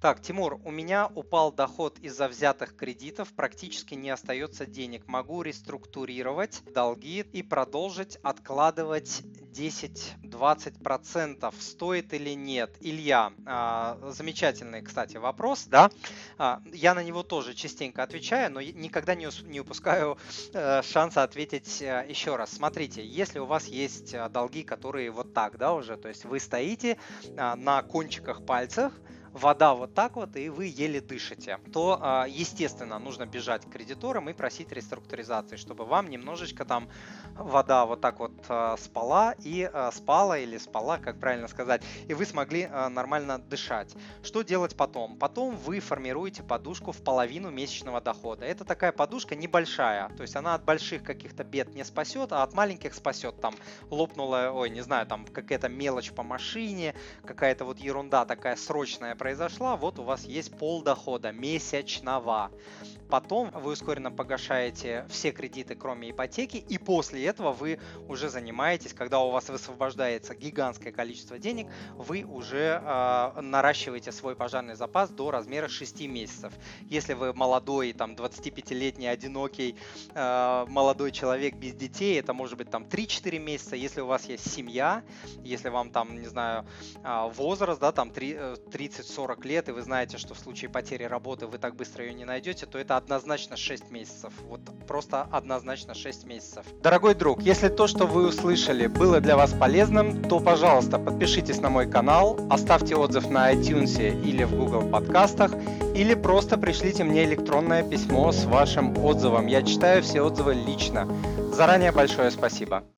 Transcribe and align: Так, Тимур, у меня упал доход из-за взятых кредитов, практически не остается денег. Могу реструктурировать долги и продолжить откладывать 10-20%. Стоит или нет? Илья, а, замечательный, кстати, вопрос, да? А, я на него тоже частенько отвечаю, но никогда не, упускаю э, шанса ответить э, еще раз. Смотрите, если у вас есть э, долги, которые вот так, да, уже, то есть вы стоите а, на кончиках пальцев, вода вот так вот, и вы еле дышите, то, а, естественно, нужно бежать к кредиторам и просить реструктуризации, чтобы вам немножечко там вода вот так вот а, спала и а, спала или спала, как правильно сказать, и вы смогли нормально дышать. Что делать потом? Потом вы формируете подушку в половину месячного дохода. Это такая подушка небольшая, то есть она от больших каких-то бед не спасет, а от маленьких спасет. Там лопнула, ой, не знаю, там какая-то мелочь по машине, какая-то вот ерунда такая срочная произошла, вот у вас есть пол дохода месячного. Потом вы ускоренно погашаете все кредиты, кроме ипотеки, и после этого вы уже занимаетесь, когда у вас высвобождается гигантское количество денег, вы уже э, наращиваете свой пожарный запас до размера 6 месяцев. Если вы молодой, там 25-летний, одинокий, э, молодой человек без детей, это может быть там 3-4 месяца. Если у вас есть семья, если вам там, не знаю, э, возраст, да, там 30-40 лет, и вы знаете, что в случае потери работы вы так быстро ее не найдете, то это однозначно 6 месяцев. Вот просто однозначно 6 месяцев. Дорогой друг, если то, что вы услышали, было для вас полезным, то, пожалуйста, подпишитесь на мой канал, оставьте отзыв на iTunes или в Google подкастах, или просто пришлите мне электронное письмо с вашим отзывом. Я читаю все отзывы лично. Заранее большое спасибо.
Так, 0.00 0.22
Тимур, 0.22 0.60
у 0.64 0.70
меня 0.70 1.10
упал 1.16 1.50
доход 1.50 1.98
из-за 1.98 2.28
взятых 2.28 2.76
кредитов, 2.76 3.34
практически 3.34 3.94
не 3.94 4.10
остается 4.10 4.64
денег. 4.64 5.08
Могу 5.08 5.42
реструктурировать 5.42 6.62
долги 6.72 7.26
и 7.32 7.42
продолжить 7.42 8.16
откладывать 8.22 9.22
10-20%. 9.52 11.52
Стоит 11.58 12.14
или 12.14 12.30
нет? 12.30 12.76
Илья, 12.78 13.32
а, 13.44 13.98
замечательный, 14.12 14.82
кстати, 14.82 15.16
вопрос, 15.16 15.64
да? 15.64 15.90
А, 16.36 16.62
я 16.72 16.94
на 16.94 17.02
него 17.02 17.24
тоже 17.24 17.54
частенько 17.54 18.04
отвечаю, 18.04 18.52
но 18.52 18.60
никогда 18.60 19.16
не, 19.16 19.26
упускаю 19.58 20.16
э, 20.52 20.80
шанса 20.82 21.24
ответить 21.24 21.82
э, 21.82 22.06
еще 22.08 22.36
раз. 22.36 22.52
Смотрите, 22.52 23.04
если 23.04 23.40
у 23.40 23.46
вас 23.46 23.66
есть 23.66 24.14
э, 24.14 24.28
долги, 24.28 24.62
которые 24.62 25.10
вот 25.10 25.34
так, 25.34 25.58
да, 25.58 25.74
уже, 25.74 25.96
то 25.96 26.08
есть 26.08 26.24
вы 26.24 26.38
стоите 26.38 26.98
а, 27.36 27.56
на 27.56 27.82
кончиках 27.82 28.46
пальцев, 28.46 28.92
вода 29.32 29.74
вот 29.74 29.94
так 29.94 30.16
вот, 30.16 30.36
и 30.36 30.48
вы 30.48 30.66
еле 30.66 31.00
дышите, 31.00 31.58
то, 31.72 31.98
а, 32.00 32.26
естественно, 32.28 32.98
нужно 32.98 33.26
бежать 33.26 33.64
к 33.64 33.70
кредиторам 33.70 34.28
и 34.28 34.32
просить 34.32 34.72
реструктуризации, 34.72 35.56
чтобы 35.56 35.84
вам 35.84 36.10
немножечко 36.10 36.64
там 36.64 36.88
вода 37.34 37.86
вот 37.86 38.00
так 38.00 38.18
вот 38.18 38.32
а, 38.48 38.76
спала 38.76 39.34
и 39.44 39.68
а, 39.72 39.90
спала 39.92 40.38
или 40.38 40.58
спала, 40.58 40.98
как 40.98 41.18
правильно 41.18 41.48
сказать, 41.48 41.82
и 42.06 42.14
вы 42.14 42.24
смогли 42.24 42.68
нормально 42.90 43.38
дышать. 43.38 43.94
Что 44.22 44.42
делать 44.42 44.76
потом? 44.76 45.16
Потом 45.16 45.56
вы 45.56 45.80
формируете 45.80 46.42
подушку 46.42 46.92
в 46.92 47.02
половину 47.02 47.50
месячного 47.50 48.00
дохода. 48.00 48.44
Это 48.44 48.64
такая 48.64 48.92
подушка 48.92 49.34
небольшая, 49.34 50.08
то 50.10 50.22
есть 50.22 50.36
она 50.36 50.54
от 50.54 50.64
больших 50.64 51.02
каких-то 51.02 51.44
бед 51.44 51.74
не 51.74 51.84
спасет, 51.84 52.32
а 52.32 52.42
от 52.42 52.54
маленьких 52.54 52.94
спасет. 52.94 53.40
Там 53.40 53.54
лопнула, 53.90 54.50
ой, 54.52 54.70
не 54.70 54.80
знаю, 54.80 55.06
там 55.06 55.26
какая-то 55.26 55.68
мелочь 55.68 56.12
по 56.12 56.22
машине, 56.22 56.94
какая-то 57.24 57.64
вот 57.64 57.78
ерунда 57.78 58.24
такая 58.24 58.56
срочная 58.56 59.14
произошла, 59.18 59.76
вот 59.76 59.98
у 59.98 60.04
вас 60.04 60.24
есть 60.24 60.56
пол 60.56 60.82
дохода 60.82 61.32
месячного. 61.32 62.50
Потом 63.08 63.50
вы 63.52 63.72
ускоренно 63.72 64.10
погашаете 64.10 65.06
все 65.08 65.32
кредиты, 65.32 65.74
кроме 65.74 66.10
ипотеки, 66.10 66.58
и 66.58 66.76
после 66.76 67.24
этого 67.24 67.52
вы 67.52 67.80
уже 68.06 68.28
занимаетесь, 68.28 68.92
когда 68.92 69.20
у 69.20 69.30
вас 69.30 69.48
высвобождается 69.48 70.34
гигантское 70.34 70.92
количество 70.92 71.38
денег, 71.38 71.68
вы 71.96 72.24
уже 72.24 72.82
э, 72.84 73.40
наращиваете 73.40 74.12
свой 74.12 74.36
пожарный 74.36 74.74
запас 74.74 75.08
до 75.08 75.30
размера 75.30 75.68
6 75.68 76.02
месяцев. 76.06 76.52
Если 76.82 77.14
вы 77.14 77.32
молодой, 77.32 77.94
там 77.94 78.12
25-летний, 78.12 79.06
одинокий, 79.06 79.74
э, 80.14 80.66
молодой 80.68 81.10
человек 81.10 81.56
без 81.56 81.74
детей, 81.74 82.20
это 82.20 82.34
может 82.34 82.58
быть 82.58 82.70
там 82.70 82.84
3-4 82.84 83.38
месяца. 83.38 83.74
Если 83.74 84.02
у 84.02 84.06
вас 84.06 84.26
есть 84.26 84.50
семья, 84.50 85.02
если 85.42 85.70
вам 85.70 85.90
там, 85.90 86.20
не 86.20 86.26
знаю, 86.26 86.66
э, 87.02 87.30
возраст, 87.34 87.80
да, 87.80 87.90
там 87.90 88.10
30-40 89.08 89.46
лет, 89.46 89.68
и 89.68 89.72
вы 89.72 89.82
знаете, 89.82 90.18
что 90.18 90.34
в 90.34 90.38
случае 90.38 90.70
потери 90.70 91.04
работы 91.04 91.46
вы 91.46 91.58
так 91.58 91.74
быстро 91.74 92.04
ее 92.04 92.14
не 92.14 92.24
найдете, 92.24 92.66
то 92.66 92.78
это 92.78 92.96
однозначно 92.96 93.56
6 93.56 93.90
месяцев. 93.90 94.32
Вот 94.48 94.60
просто 94.86 95.22
однозначно 95.30 95.94
6 95.94 96.24
месяцев. 96.24 96.66
Дорогой 96.82 97.14
друг, 97.14 97.42
если 97.42 97.68
то, 97.68 97.86
что 97.86 98.06
вы 98.06 98.28
услышали, 98.28 98.86
было 98.86 99.20
для 99.20 99.36
вас 99.36 99.52
полезным, 99.52 100.22
то, 100.22 100.40
пожалуйста, 100.40 100.98
подпишитесь 100.98 101.60
на 101.60 101.70
мой 101.70 101.90
канал, 101.90 102.38
оставьте 102.50 102.96
отзыв 102.96 103.28
на 103.30 103.52
iTunes 103.52 103.98
или 104.22 104.44
в 104.44 104.54
Google 104.54 104.88
подкастах, 104.90 105.52
или 105.94 106.14
просто 106.14 106.58
пришлите 106.58 107.04
мне 107.04 107.24
электронное 107.24 107.82
письмо 107.82 108.32
с 108.32 108.44
вашим 108.44 108.96
отзывом. 109.04 109.46
Я 109.46 109.62
читаю 109.62 110.02
все 110.02 110.22
отзывы 110.22 110.54
лично. 110.54 111.08
Заранее 111.52 111.92
большое 111.92 112.30
спасибо. 112.30 112.84